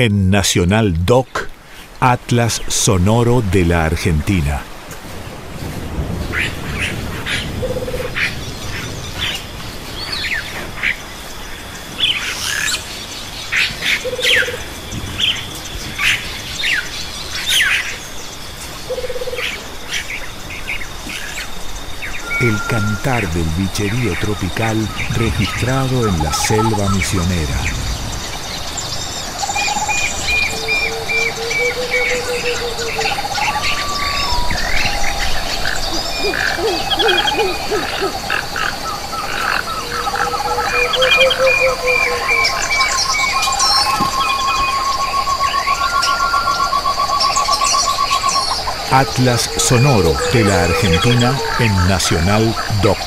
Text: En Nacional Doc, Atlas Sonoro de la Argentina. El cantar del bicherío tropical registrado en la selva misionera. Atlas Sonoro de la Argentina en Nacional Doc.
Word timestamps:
En 0.00 0.30
Nacional 0.30 1.04
Doc, 1.04 1.48
Atlas 1.98 2.62
Sonoro 2.68 3.42
de 3.42 3.64
la 3.64 3.84
Argentina. 3.84 4.60
El 22.40 22.56
cantar 22.68 23.28
del 23.32 23.46
bicherío 23.58 24.14
tropical 24.20 24.76
registrado 25.16 26.06
en 26.06 26.22
la 26.22 26.32
selva 26.32 26.88
misionera. 26.90 27.87
Atlas 48.90 49.50
Sonoro 49.56 50.14
de 50.32 50.44
la 50.44 50.64
Argentina 50.64 51.38
en 51.58 51.88
Nacional 51.88 52.54
Doc. 52.82 52.98